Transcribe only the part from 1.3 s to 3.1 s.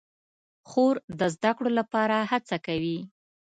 زده کړو لپاره هڅه کوي.